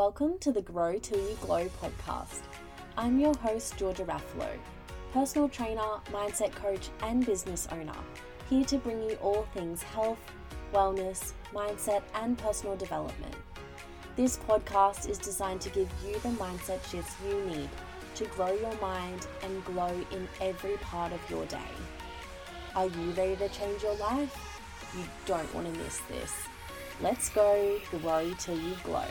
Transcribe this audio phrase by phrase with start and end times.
[0.00, 2.40] Welcome to the Grow Till You Glow podcast.
[2.96, 4.48] I'm your host, Georgia Raffalo,
[5.12, 8.00] personal trainer, mindset coach, and business owner,
[8.48, 10.16] here to bring you all things health,
[10.72, 13.36] wellness, mindset, and personal development.
[14.16, 17.68] This podcast is designed to give you the mindset shifts you need
[18.14, 21.72] to grow your mind and glow in every part of your day.
[22.74, 24.34] Are you ready to change your life?
[24.96, 26.32] You don't want to miss this.
[27.02, 29.04] Let's go grow till you glow.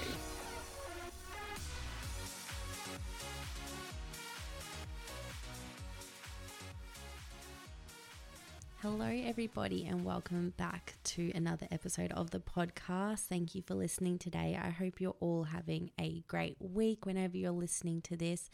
[8.81, 13.25] Hello, everybody, and welcome back to another episode of the podcast.
[13.25, 14.57] Thank you for listening today.
[14.57, 18.49] I hope you're all having a great week whenever you're listening to this.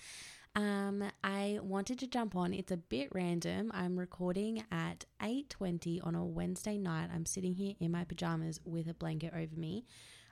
[0.56, 2.56] Um, I wanted to jump on.
[2.56, 3.70] It's a bit random.
[3.72, 7.12] I'm recording at 8:20 on a Wednesday night.
[7.14, 9.86] I'm sitting here in my pajamas with a blanket over me.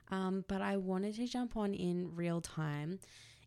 [0.09, 2.99] Um, but I wanted to jump on in real time,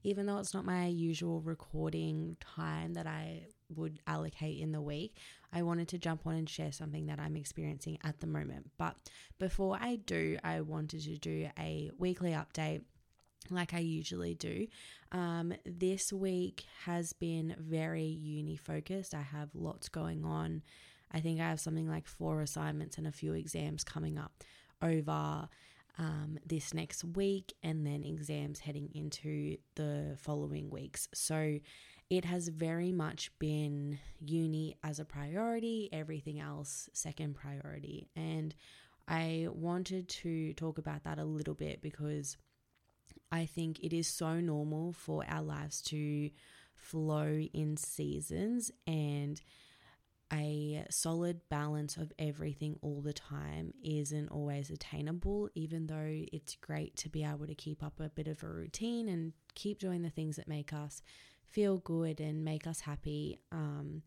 [0.07, 3.43] even though it's not my usual recording time that I
[3.75, 5.17] would allocate in the week.
[5.53, 8.71] I wanted to jump on and share something that I'm experiencing at the moment.
[8.79, 8.95] But
[9.41, 12.83] before I do, I wanted to do a weekly update
[13.51, 14.69] like I usually do.
[15.11, 19.13] Um, this week has been very uni focused.
[19.13, 20.63] I have lots going on.
[21.13, 24.45] I think I have something like four assignments and a few exams coming up
[24.81, 25.49] over
[25.99, 31.09] um, this next week, and then exams heading into the following weeks.
[31.15, 31.59] So
[32.11, 38.09] it has very much been uni as a priority, everything else second priority.
[38.15, 38.55] And
[39.09, 42.37] I wanted to talk about that a little bit because
[43.33, 46.31] I think it is so normal for our lives to
[46.75, 49.41] flow in seasons and
[50.33, 56.97] a solid balance of everything all the time isn't always attainable, even though it's great
[56.97, 60.11] to be able to keep up a bit of a routine and keep doing the
[60.11, 61.01] things that make us
[61.45, 63.39] feel good and make us happy.
[63.53, 64.03] Um,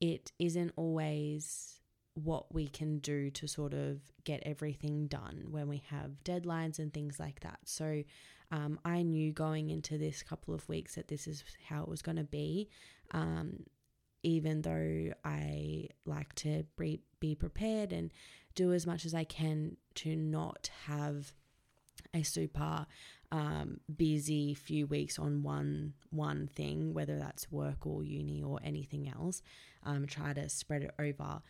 [0.00, 1.80] it isn't always
[2.14, 6.92] what we can do to sort of get everything done when we have deadlines and
[6.92, 7.58] things like that.
[7.64, 8.02] So
[8.52, 12.02] um, I knew going into this couple of weeks that this is how it was
[12.02, 12.68] going to be.
[13.12, 13.64] Um,
[14.22, 18.12] even though I like to be, be prepared and
[18.54, 21.32] do as much as I can to not have
[22.12, 22.86] a super
[23.32, 29.08] um, busy few weeks on one one thing, whether that's work or uni or anything
[29.08, 29.42] else.
[29.84, 31.40] Um, try to spread it over.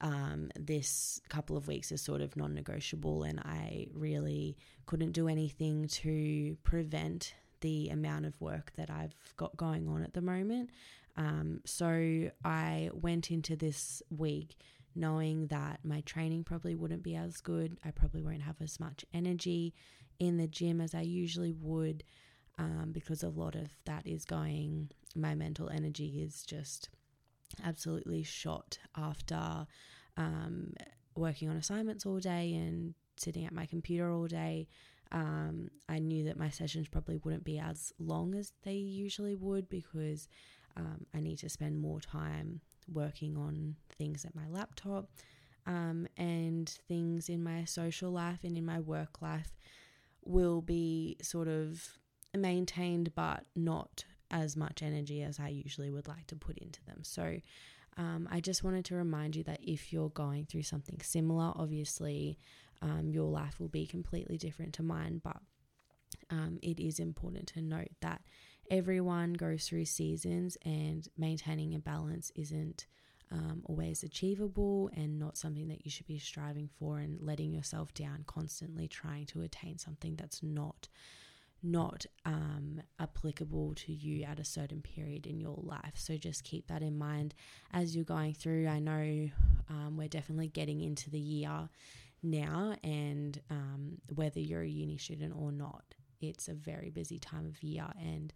[0.00, 5.28] Um, this couple of weeks is sort of non negotiable, and I really couldn't do
[5.28, 10.70] anything to prevent the amount of work that I've got going on at the moment.
[11.16, 14.56] Um, so I went into this week
[14.94, 17.78] knowing that my training probably wouldn't be as good.
[17.84, 19.74] I probably won't have as much energy
[20.18, 22.04] in the gym as I usually would
[22.58, 26.90] um, because a lot of that is going, my mental energy is just
[27.64, 29.66] absolutely shot after
[30.16, 30.72] um,
[31.14, 34.68] working on assignments all day and sitting at my computer all day.
[35.10, 39.68] Um, I knew that my sessions probably wouldn't be as long as they usually would
[39.68, 40.28] because
[40.76, 42.60] um, I need to spend more time
[42.92, 45.10] working on things at my laptop
[45.66, 49.52] um, and things in my social life and in my work life
[50.24, 51.98] will be sort of
[52.36, 57.00] maintained but not as much energy as I usually would like to put into them.
[57.02, 57.36] So
[57.98, 62.38] um, I just wanted to remind you that if you're going through something similar, obviously
[62.80, 65.36] um, your life will be completely different to mine, but
[66.30, 68.22] um, it is important to note that
[68.70, 72.86] everyone goes through seasons and maintaining a balance isn't
[73.30, 77.92] um, always achievable and not something that you should be striving for and letting yourself
[77.94, 80.88] down constantly trying to attain something that's not
[81.62, 85.92] not um, applicable to you at a certain period in your life.
[85.94, 87.34] So just keep that in mind
[87.72, 88.66] as you're going through.
[88.66, 89.30] I know
[89.70, 91.68] um, we're definitely getting into the year
[92.22, 97.46] now, and um, whether you're a uni student or not, it's a very busy time
[97.46, 98.32] of year, and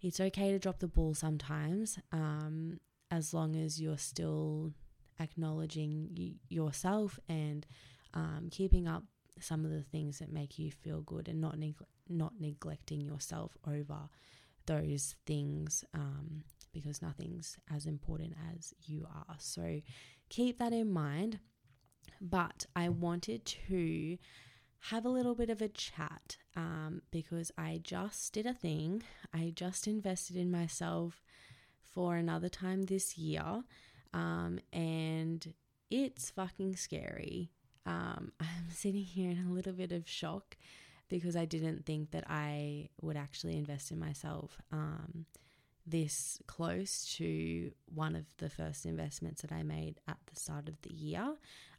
[0.00, 2.78] it's okay to drop the ball sometimes um,
[3.10, 4.72] as long as you're still
[5.20, 7.66] acknowledging y- yourself and
[8.14, 9.04] um, keeping up
[9.40, 11.74] some of the things that make you feel good and not neg-
[12.08, 14.08] not neglecting yourself over
[14.66, 16.42] those things um,
[16.72, 19.36] because nothing's as important as you are.
[19.38, 19.80] So
[20.28, 21.38] keep that in mind.
[22.20, 24.18] But I wanted to
[24.80, 29.02] have a little bit of a chat um, because I just did a thing.
[29.34, 31.22] I just invested in myself
[31.82, 33.62] for another time this year.
[34.14, 35.52] Um, and
[35.90, 37.50] it's fucking scary.
[37.86, 40.56] Um, I'm sitting here in a little bit of shock
[41.08, 45.24] because I didn't think that I would actually invest in myself um,
[45.86, 50.80] this close to one of the first investments that I made at the start of
[50.82, 51.34] the year.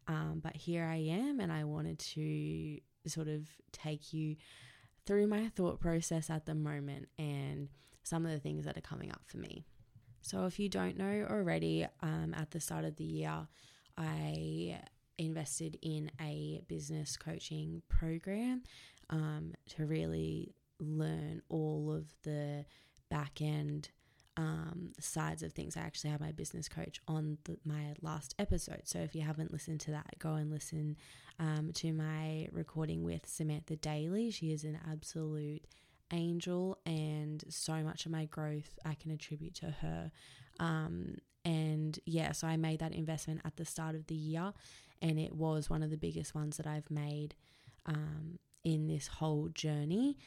[0.07, 4.35] Um, but here I am, and I wanted to sort of take you
[5.05, 7.69] through my thought process at the moment and
[8.03, 9.65] some of the things that are coming up for me.
[10.21, 13.47] So, if you don't know already, um, at the start of the year,
[13.97, 14.81] I
[15.17, 18.63] invested in a business coaching program
[19.09, 22.65] um, to really learn all of the
[23.09, 23.89] back end
[24.39, 25.75] um, sides of things.
[25.75, 28.83] I actually had my business coach on the, my last episode.
[28.85, 30.95] So if you haven't listened to that, go and listen
[31.39, 34.31] um, to my recording with Samantha Daly.
[34.31, 35.67] She is an absolute
[36.13, 40.09] angel, and so much of my growth I can attribute to her.
[40.57, 44.53] Um, and yeah, so I made that investment at the start of the year,
[45.01, 47.35] and it was one of the biggest ones that I've made
[47.85, 50.17] um, in this whole journey.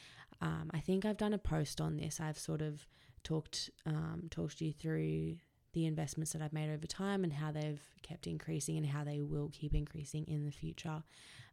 [0.42, 2.20] Um, I think I've done a post on this.
[2.20, 2.86] I've sort of
[3.24, 5.36] talked um, talked you through
[5.72, 9.20] the investments that I've made over time and how they've kept increasing and how they
[9.20, 11.02] will keep increasing in the future.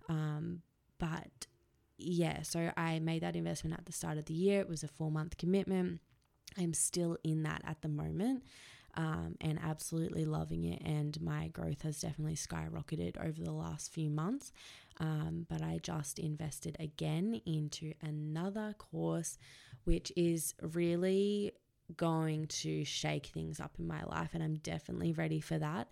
[0.10, 0.62] Um,
[1.00, 1.48] but
[1.98, 4.62] yeah, so I made that investment at the start of the year.
[4.62, 6.01] It was a four month commitment.
[6.57, 8.44] I'm still in that at the moment
[8.95, 10.81] um, and absolutely loving it.
[10.83, 14.51] And my growth has definitely skyrocketed over the last few months.
[15.00, 19.38] Um, but I just invested again into another course,
[19.86, 21.54] which is really
[21.96, 24.31] going to shake things up in my life.
[24.34, 25.88] And I'm definitely ready for that.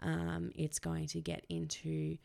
[0.00, 2.18] Um, it's going to get into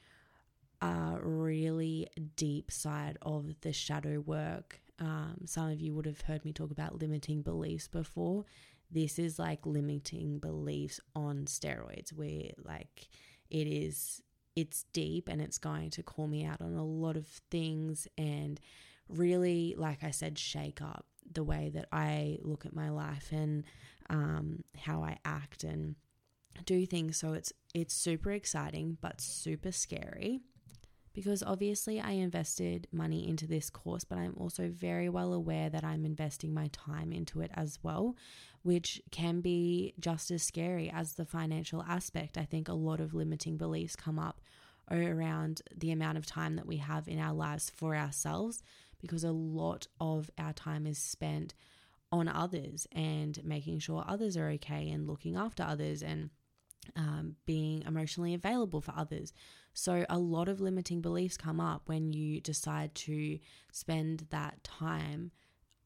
[0.81, 4.81] a really deep side of the shadow work.
[4.99, 8.45] Um, some of you would have heard me talk about limiting beliefs before
[8.91, 13.09] this is like limiting beliefs on steroids where like
[13.49, 14.21] it is
[14.55, 18.59] it's deep and it's going to call me out on a lot of things and
[19.09, 23.63] really like i said shake up the way that i look at my life and
[24.09, 25.95] um, how i act and
[26.65, 30.41] do things so it's it's super exciting but super scary
[31.15, 35.83] because obviously I invested money into this course, but I'm also very well aware that
[35.83, 38.17] I'm investing my time into it as well,
[38.63, 42.37] which can be just as scary as the financial aspect.
[42.37, 44.41] I think a lot of limiting beliefs come up
[44.91, 48.61] around the amount of time that we have in our lives for ourselves
[49.01, 51.53] because a lot of our time is spent
[52.11, 56.29] on others and making sure others are okay and looking after others and
[56.95, 59.33] um, being emotionally available for others.
[59.73, 63.39] So, a lot of limiting beliefs come up when you decide to
[63.71, 65.31] spend that time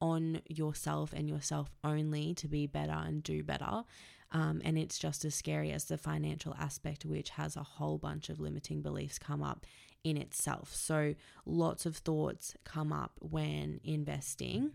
[0.01, 3.83] on yourself and yourself only to be better and do better.
[4.31, 8.29] Um, and it's just as scary as the financial aspect, which has a whole bunch
[8.29, 9.65] of limiting beliefs come up
[10.03, 10.73] in itself.
[10.73, 11.15] So,
[11.45, 14.71] lots of thoughts come up when investing.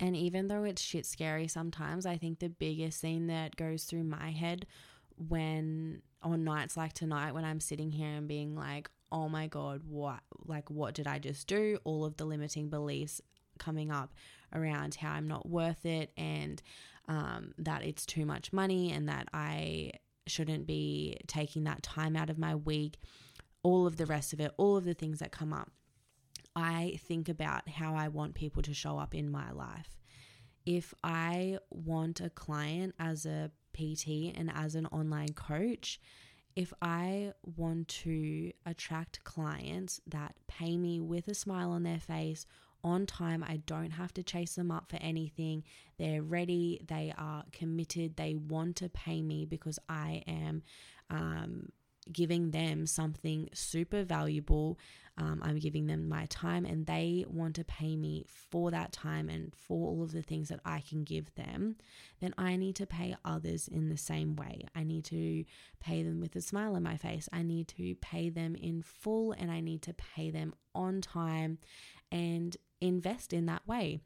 [0.00, 4.04] And even though it's shit scary sometimes, I think the biggest thing that goes through
[4.04, 4.66] my head
[5.16, 9.82] when on nights like tonight when I'm sitting here and being like, oh my God,
[9.86, 11.78] what, like, what did I just do?
[11.84, 13.20] All of the limiting beliefs
[13.62, 14.12] coming up
[14.54, 16.60] around how I'm not worth it and
[17.08, 19.92] um, that it's too much money and that I
[20.26, 22.98] shouldn't be taking that time out of my week,
[23.62, 25.70] all of the rest of it, all of the things that come up.
[26.54, 29.98] I think about how I want people to show up in my life.
[30.64, 35.98] If I want a client as a PT and as an online coach,
[36.54, 42.46] if I want to attract clients that pay me with a smile on their face
[42.84, 45.64] on time, I don't have to chase them up for anything.
[45.98, 50.62] They're ready, they are committed, they want to pay me because I am
[51.10, 51.68] um,
[52.10, 54.78] giving them something super valuable.
[55.18, 59.28] Um, I'm giving them my time and they want to pay me for that time
[59.28, 61.76] and for all of the things that I can give them,
[62.20, 64.66] then I need to pay others in the same way.
[64.74, 65.44] I need to
[65.80, 67.28] pay them with a smile on my face.
[67.30, 71.58] I need to pay them in full and I need to pay them on time
[72.10, 74.00] and invest in that way.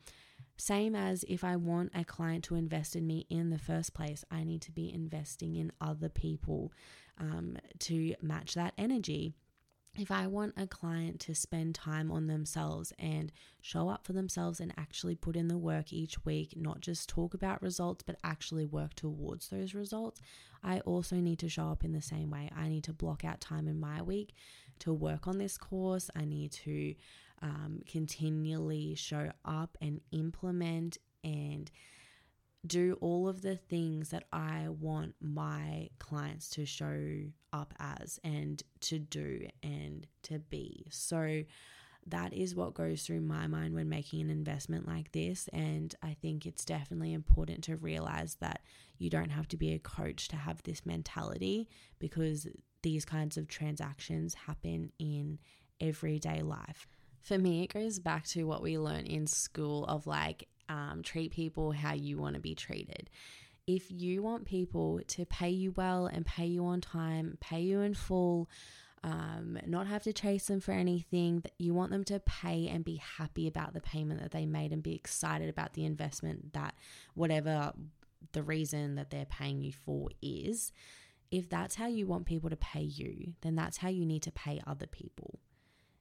[0.59, 4.25] Same as if I want a client to invest in me in the first place,
[4.31, 6.73] I need to be investing in other people
[7.19, 9.35] um, to match that energy.
[9.99, 14.61] If I want a client to spend time on themselves and show up for themselves
[14.61, 18.67] and actually put in the work each week, not just talk about results, but actually
[18.67, 20.21] work towards those results,
[20.63, 22.51] I also need to show up in the same way.
[22.55, 24.35] I need to block out time in my week
[24.81, 26.11] to work on this course.
[26.15, 26.95] I need to
[27.43, 31.71] um, continually show up and implement and
[32.67, 38.63] do all of the things that I want my clients to show up as and
[38.81, 40.87] to do and to be.
[40.91, 41.45] So
[42.09, 45.49] that is what goes through my mind when making an investment like this.
[45.53, 48.63] And I think it's definitely important to realize that
[48.99, 52.47] you don't have to be a coach to have this mentality because
[52.83, 55.39] these kinds of transactions happen in
[55.81, 56.87] everyday life.
[57.27, 61.33] For me, it goes back to what we learn in school of like um, treat
[61.33, 63.11] people how you want to be treated.
[63.67, 67.81] If you want people to pay you well and pay you on time, pay you
[67.81, 68.49] in full,
[69.03, 71.43] um, not have to chase them for anything.
[71.59, 74.81] You want them to pay and be happy about the payment that they made and
[74.81, 76.77] be excited about the investment that
[77.15, 77.73] whatever
[78.31, 80.71] the reason that they're paying you for is.
[81.33, 84.31] If that's how you want people to pay you, then that's how you need to
[84.31, 85.41] pay other people.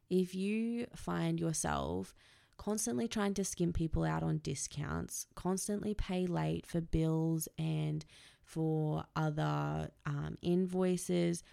[0.09, 2.13] If you find yourself
[2.57, 8.05] constantly trying to skim people out on discounts, constantly pay late for bills and
[8.43, 11.43] for other um, invoices,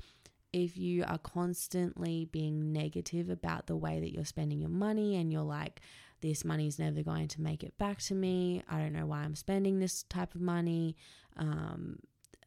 [0.52, 5.32] if you are constantly being negative about the way that you're spending your money and
[5.32, 5.80] you're like,
[6.20, 8.62] this money is never going to make it back to me.
[8.68, 10.96] I don't know why I'm spending this type of money.
[11.36, 11.98] Um,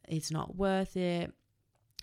[0.08, 1.32] it's not worth it.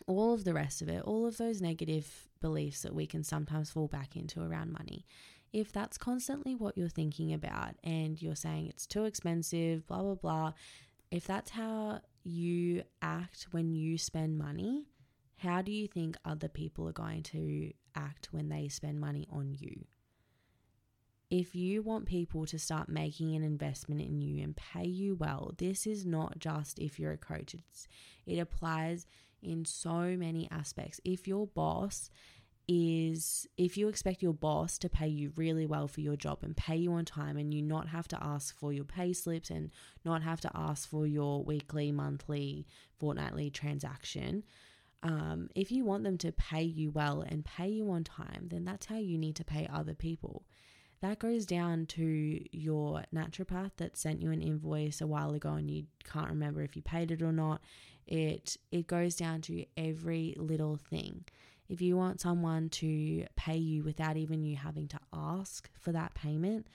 [0.07, 3.71] All of the rest of it, all of those negative beliefs that we can sometimes
[3.71, 5.05] fall back into around money.
[5.53, 10.15] If that's constantly what you're thinking about and you're saying it's too expensive, blah, blah,
[10.15, 10.53] blah,
[11.11, 14.87] if that's how you act when you spend money,
[15.37, 19.55] how do you think other people are going to act when they spend money on
[19.57, 19.85] you?
[21.29, 25.53] If you want people to start making an investment in you and pay you well,
[25.57, 27.53] this is not just if you're a coach.
[27.55, 27.87] It's,
[28.25, 29.05] it applies
[29.43, 30.99] in so many aspects.
[31.03, 32.09] If your boss
[32.67, 36.55] is if you expect your boss to pay you really well for your job and
[36.55, 39.69] pay you on time and you not have to ask for your pay slips and
[40.05, 42.65] not have to ask for your weekly, monthly,
[42.97, 44.43] fortnightly transaction,
[45.03, 48.63] um, if you want them to pay you well and pay you on time, then
[48.63, 50.45] that's how you need to pay other people.
[51.03, 55.69] That goes down to your naturopath that sent you an invoice a while ago and
[55.69, 57.59] you can't remember if you paid it or not.
[58.07, 61.25] It it goes down to every little thing.
[61.67, 66.13] If you want someone to pay you without even you having to ask for that
[66.13, 66.67] payment,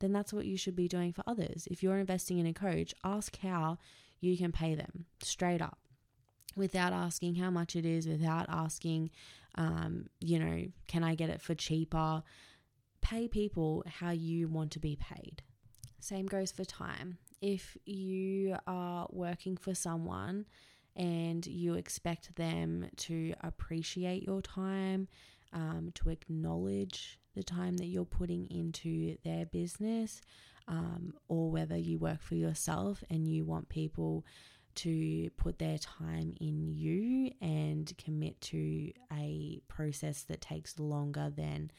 [0.00, 1.68] then that's what you should be doing for others.
[1.70, 3.78] If you're investing in a coach, ask how
[4.18, 5.78] you can pay them straight up
[6.56, 9.10] without asking how much it is, without asking,
[9.54, 12.24] um, you know, can I get it for cheaper?
[13.06, 15.40] Pay people how you want to be paid.
[16.00, 17.18] Same goes for time.
[17.40, 20.44] If you are working for someone
[20.96, 25.06] and you expect them to appreciate your time,
[25.52, 30.20] um, to acknowledge the time that you're putting into their business,
[30.66, 34.26] um, or whether you work for yourself and you want people
[34.74, 41.70] to put their time in you and commit to a process that takes longer than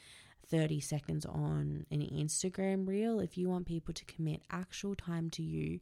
[0.50, 3.20] 30 seconds on an Instagram reel.
[3.20, 5.80] If you want people to commit actual time to you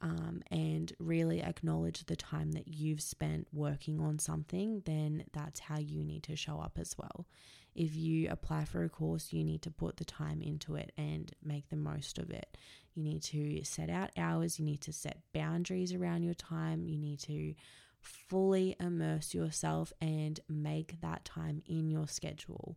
[0.00, 5.78] um, and really acknowledge the time that you've spent working on something, then that's how
[5.78, 7.26] you need to show up as well.
[7.74, 11.30] If you apply for a course, you need to put the time into it and
[11.42, 12.56] make the most of it.
[12.94, 16.98] You need to set out hours, you need to set boundaries around your time, you
[16.98, 17.54] need to
[18.00, 22.76] fully immerse yourself and make that time in your schedule.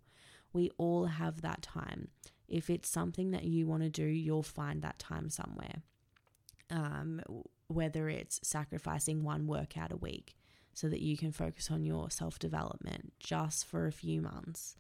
[0.53, 2.09] We all have that time.
[2.47, 5.81] If it's something that you want to do, you'll find that time somewhere.
[6.69, 7.21] Um,
[7.67, 10.35] whether it's sacrificing one workout a week
[10.73, 14.75] so that you can focus on your self development just for a few months.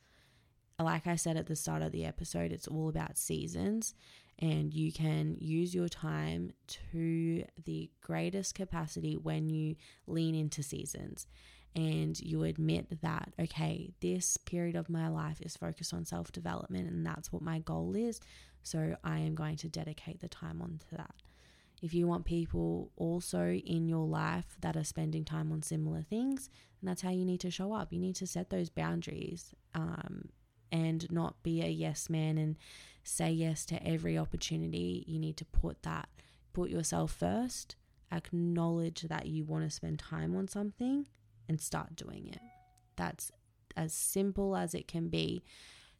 [0.79, 3.93] Like I said at the start of the episode, it's all about seasons
[4.39, 9.75] and you can use your time to the greatest capacity when you
[10.07, 11.27] lean into seasons
[11.75, 16.89] and you admit that, okay, this period of my life is focused on self development
[16.89, 18.19] and that's what my goal is.
[18.61, 21.15] So I am going to dedicate the time onto that.
[21.81, 26.49] If you want people also in your life that are spending time on similar things,
[26.79, 27.91] and that's how you need to show up.
[27.91, 30.29] You need to set those boundaries um,
[30.71, 32.55] and not be a yes man and
[33.03, 35.03] say yes to every opportunity.
[35.07, 36.07] You need to put that,
[36.53, 37.75] put yourself first,
[38.13, 41.07] acknowledge that you want to spend time on something,
[41.47, 42.41] and start doing it.
[42.95, 43.31] That's
[43.75, 45.43] as simple as it can be.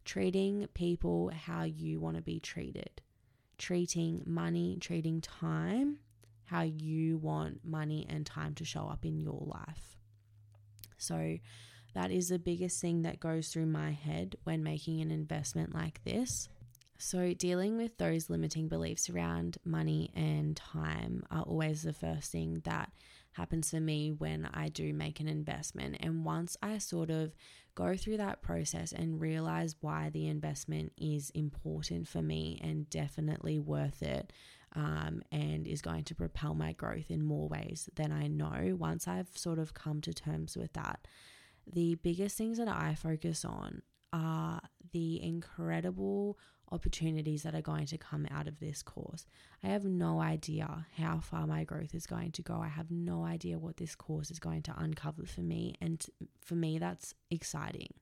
[0.04, 3.00] Treating people how you want to be treated,
[3.56, 5.98] treating money, treating time
[6.44, 9.96] how you want money and time to show up in your life.
[10.96, 11.38] So,
[11.94, 16.02] that is the biggest thing that goes through my head when making an investment like
[16.04, 16.48] this.
[16.98, 22.62] So, dealing with those limiting beliefs around money and time are always the first thing
[22.64, 22.90] that
[23.34, 25.96] happens for me when I do make an investment.
[26.00, 27.34] And once I sort of
[27.74, 33.58] go through that process and realize why the investment is important for me and definitely
[33.58, 34.32] worth it,
[34.76, 39.06] um, and is going to propel my growth in more ways than I know, once
[39.06, 41.06] I've sort of come to terms with that,
[41.72, 44.60] the biggest things that I focus on are
[44.92, 46.38] the incredible
[46.72, 49.26] opportunities that are going to come out of this course.
[49.62, 52.54] I have no idea how far my growth is going to go.
[52.54, 55.74] I have no idea what this course is going to uncover for me.
[55.80, 56.04] And
[56.40, 57.92] for me, that's exciting.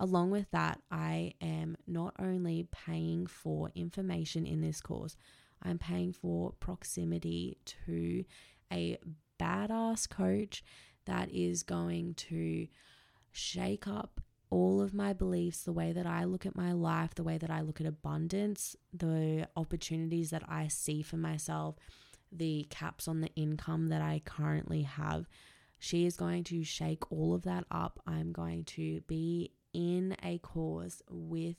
[0.00, 5.16] Along with that, I am not only paying for information in this course,
[5.62, 8.24] I'm paying for proximity to
[8.72, 8.98] a
[9.40, 10.64] badass coach
[11.06, 12.66] that is going to
[13.32, 14.20] shake up
[14.54, 17.50] all of my beliefs, the way that I look at my life, the way that
[17.50, 21.74] I look at abundance, the opportunities that I see for myself,
[22.30, 25.26] the caps on the income that I currently have.
[25.80, 27.98] She is going to shake all of that up.
[28.06, 31.56] I'm going to be in a course with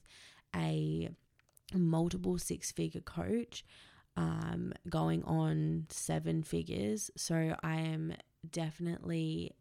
[0.55, 1.09] a
[1.73, 3.65] multiple six figure coach
[4.15, 7.11] um, going on seven figures.
[7.17, 8.13] So I am
[8.49, 9.51] definitely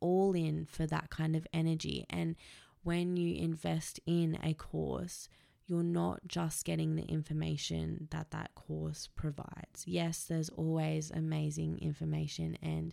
[0.00, 2.04] all in for that kind of energy.
[2.10, 2.36] And
[2.82, 5.28] when you invest in a course,
[5.66, 9.84] you're not just getting the information that that course provides.
[9.86, 12.92] Yes, there's always amazing information and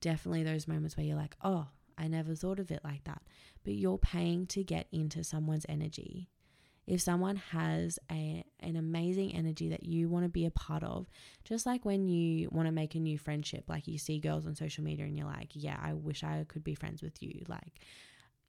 [0.00, 3.22] definitely those moments where you're like, oh, I never thought of it like that.
[3.64, 6.28] But you're paying to get into someone's energy.
[6.86, 11.06] If someone has a, an amazing energy that you want to be a part of,
[11.44, 14.54] just like when you want to make a new friendship, like you see girls on
[14.54, 17.44] social media and you're like, yeah, I wish I could be friends with you.
[17.46, 17.80] Like,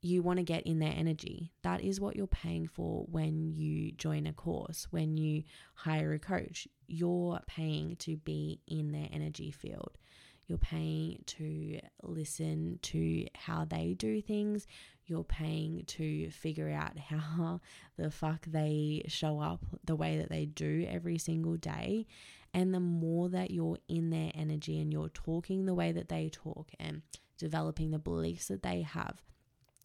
[0.02, 1.52] you want to get in their energy.
[1.62, 6.18] That is what you're paying for when you join a course, when you hire a
[6.18, 6.66] coach.
[6.86, 9.98] You're paying to be in their energy field.
[10.46, 14.66] You're paying to listen to how they do things.
[15.06, 17.60] You're paying to figure out how
[17.96, 22.06] the fuck they show up the way that they do every single day.
[22.52, 26.30] And the more that you're in their energy and you're talking the way that they
[26.30, 27.02] talk and
[27.38, 29.22] developing the beliefs that they have,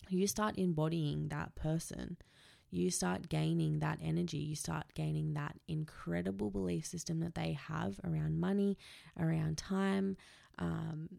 [0.09, 2.17] you start embodying that person.
[2.71, 4.37] You start gaining that energy.
[4.37, 8.77] You start gaining that incredible belief system that they have around money,
[9.17, 10.17] around time.
[10.59, 11.09] Um,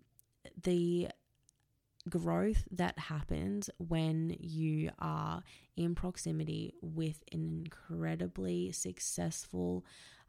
[0.62, 1.08] the
[2.08, 5.42] growth that happens when you are
[5.76, 9.84] in proximity with an incredibly successful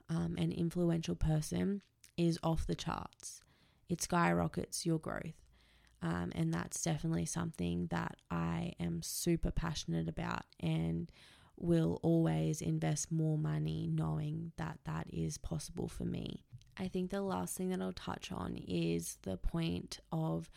[0.09, 1.81] um, and influential person
[2.17, 3.41] is off the charts.
[3.89, 5.46] It skyrockets your growth.
[6.07, 11.11] Um, and that's definitely something that I am super passionate about and
[11.57, 16.45] will always invest more money knowing that that is possible for me.
[16.77, 20.49] I think the last thing that I'll touch on is the point of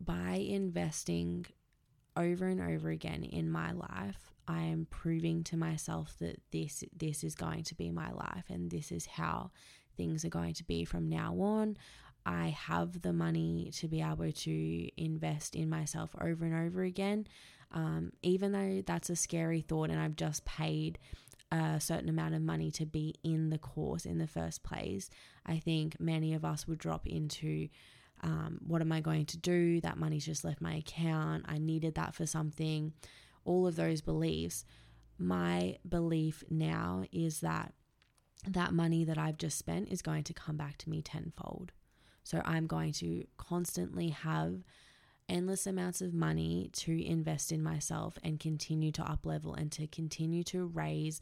[0.00, 1.44] by investing
[2.16, 7.22] over and over again in my life, I am proving to myself that this this
[7.22, 9.50] is going to be my life and this is how
[9.98, 11.76] things are going to be from now on.
[12.26, 17.28] I have the money to be able to invest in myself over and over again.
[17.70, 20.98] Um, even though that's a scary thought, and I've just paid
[21.52, 25.08] a certain amount of money to be in the course in the first place,
[25.46, 27.68] I think many of us would drop into
[28.22, 29.80] um, what am I going to do?
[29.80, 31.44] That money's just left my account.
[31.46, 32.92] I needed that for something.
[33.44, 34.64] All of those beliefs.
[35.18, 37.72] My belief now is that
[38.48, 41.72] that money that I've just spent is going to come back to me tenfold.
[42.26, 44.64] So I'm going to constantly have
[45.28, 49.86] endless amounts of money to invest in myself and continue to up level and to
[49.86, 51.20] continue to raise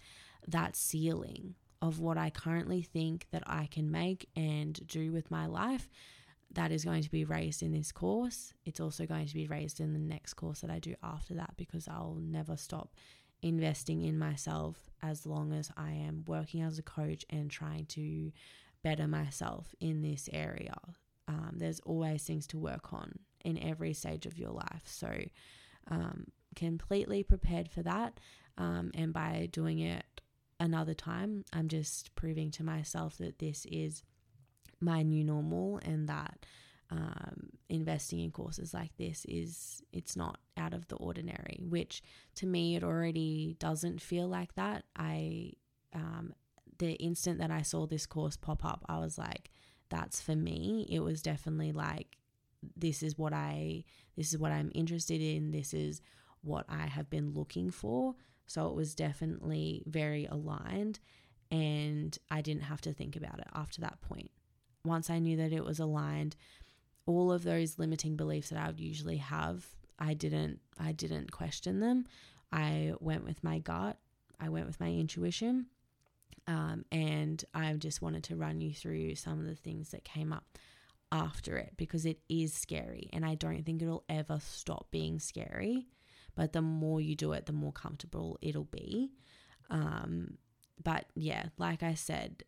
[0.48, 5.44] that ceiling of what I currently think that I can make and do with my
[5.44, 5.90] life.
[6.54, 8.54] That is going to be raised in this course.
[8.64, 11.52] It's also going to be raised in the next course that I do after that
[11.58, 12.94] because I'll never stop
[13.42, 18.32] investing in myself as long as I am working as a coach and trying to
[18.84, 20.76] better myself in this area.
[21.26, 24.82] Um, there's always things to work on in every stage of your life.
[24.84, 25.10] So,
[25.90, 28.20] um, completely prepared for that.
[28.56, 30.20] Um, and by doing it
[30.60, 34.02] another time, I'm just proving to myself that this is
[34.80, 36.46] my new normal and that
[36.90, 42.02] um, investing in courses like this is it's not out of the ordinary which
[42.34, 45.50] to me it already doesn't feel like that i
[45.94, 46.34] um,
[46.86, 49.50] the instant that I saw this course pop up, I was like,
[49.90, 50.86] that's for me.
[50.90, 52.16] It was definitely like,
[52.76, 53.84] this is what I,
[54.16, 55.50] this is what I'm interested in.
[55.50, 56.00] This is
[56.42, 58.14] what I have been looking for.
[58.46, 61.00] So it was definitely very aligned,
[61.50, 64.30] and I didn't have to think about it after that point.
[64.84, 66.36] Once I knew that it was aligned,
[67.06, 69.66] all of those limiting beliefs that I would usually have,
[69.98, 72.06] I didn't I didn't question them.
[72.52, 73.98] I went with my gut.
[74.38, 75.66] I went with my intuition.
[76.46, 80.32] Um, and I just wanted to run you through some of the things that came
[80.32, 80.58] up
[81.12, 85.86] after it because it is scary and I don't think it'll ever stop being scary.
[86.34, 89.12] But the more you do it, the more comfortable it'll be.
[89.70, 90.38] Um,
[90.82, 92.42] but yeah, like I said,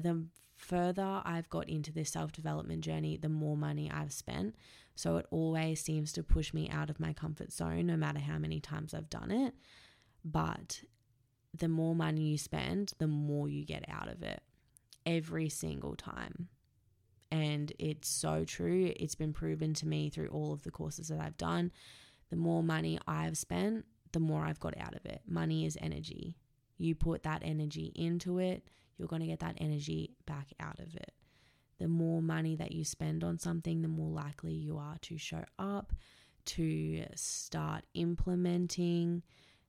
[0.00, 4.54] the further I've got into this self development journey, the more money I've spent.
[4.94, 8.38] So it always seems to push me out of my comfort zone, no matter how
[8.38, 9.54] many times I've done it.
[10.24, 10.82] But
[11.58, 14.42] the more money you spend, the more you get out of it
[15.04, 16.48] every single time.
[17.30, 18.92] And it's so true.
[18.96, 21.72] It's been proven to me through all of the courses that I've done.
[22.30, 25.22] The more money I've spent, the more I've got out of it.
[25.26, 26.36] Money is energy.
[26.78, 30.94] You put that energy into it, you're going to get that energy back out of
[30.94, 31.12] it.
[31.78, 35.44] The more money that you spend on something, the more likely you are to show
[35.58, 35.92] up,
[36.46, 39.22] to start implementing,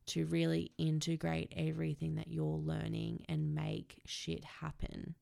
[0.07, 5.15] to really integrate everything that you're learning and make shit happen.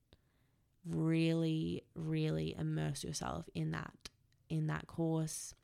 [0.88, 4.10] Really really immerse yourself in that
[4.48, 5.54] in that course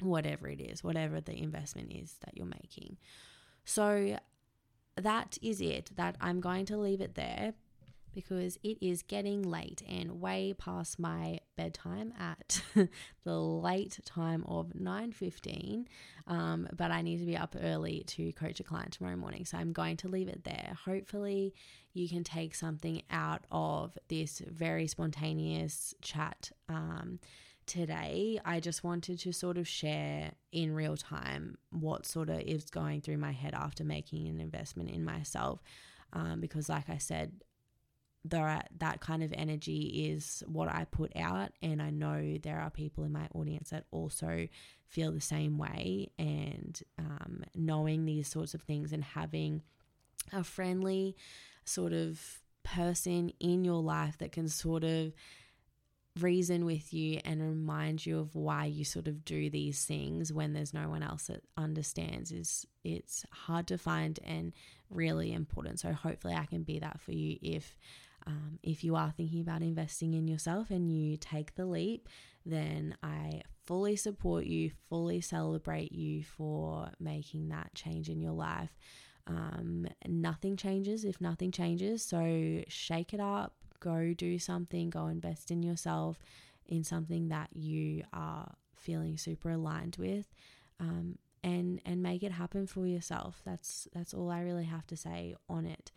[0.00, 2.98] whatever it is whatever the investment is that you're making.
[3.64, 4.18] So
[4.96, 5.90] that is it.
[5.96, 7.54] That i'm going to leave it there
[8.18, 12.60] because it is getting late and way past my bedtime at
[13.24, 15.86] the late time of 9.15
[16.26, 19.44] um, but i need to be up early to coach a client tomorrow morning.
[19.44, 20.76] So i'm going to leave it there.
[20.84, 21.54] Hopefully
[21.94, 27.20] you can take something out of this very spontaneous chat um,
[27.66, 28.40] today.
[28.44, 33.00] I just wanted to sort of share in real time what sort of is going
[33.00, 35.62] through my head after making an investment in myself
[36.12, 37.32] um, because like i said
[38.24, 41.52] the, that kind of energy is what I put out.
[41.62, 44.48] And I know there are people in my audience that also
[44.86, 46.10] feel the same way.
[46.18, 49.62] And um, knowing these sorts of things and having
[50.32, 51.16] a friendly
[51.64, 52.20] sort of
[52.62, 55.12] person in your life that can sort of
[56.20, 60.52] reason with you and remind you of why you sort of do these things when
[60.52, 64.52] there's no one else that understands is it's hard to find and
[64.90, 67.76] really important so hopefully i can be that for you if
[68.28, 72.08] um, if you are thinking about investing in yourself and you take the leap,
[72.44, 78.76] then I fully support you, fully celebrate you for making that change in your life.
[79.26, 82.02] Um, nothing changes if nothing changes.
[82.02, 86.18] So shake it up, go do something, go invest in yourself
[86.66, 90.26] in something that you are feeling super aligned with.
[90.80, 93.40] Um, and and make it happen for yourself.
[93.44, 95.92] That's that's all I really have to say on it.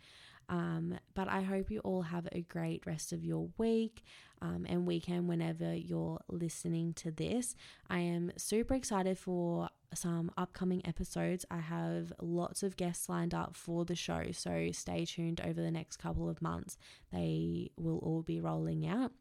[0.48, 4.02] Um, but I hope you all have a great rest of your week
[4.40, 7.54] um, and weekend whenever you're listening to this.
[7.88, 11.44] I am super excited for some upcoming episodes.
[11.50, 15.70] I have lots of guests lined up for the show, so stay tuned over the
[15.70, 16.76] next couple of months.
[17.12, 19.12] They will all be rolling out.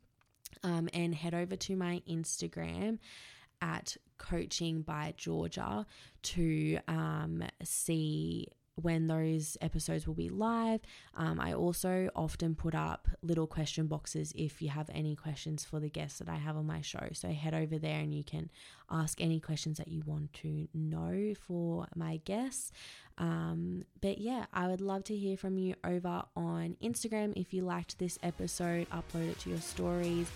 [0.64, 3.00] Um, and head over to my Instagram
[3.62, 5.86] at coaching by Georgia
[6.24, 10.82] to um, see when those episodes will be live.
[11.16, 15.80] Um, I also often put up little question boxes if you have any questions for
[15.80, 17.10] the guests that I have on my show.
[17.14, 18.50] So head over there and you can
[18.90, 22.72] ask any questions that you want to know for my guests.
[23.18, 27.34] Um, but yeah, I would love to hear from you over on Instagram.
[27.36, 30.30] If you liked this episode, upload it to your stories,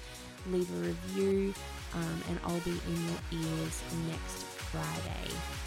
[0.51, 1.53] leave a review,
[1.93, 5.64] um, and I'll be in your ears next Friday.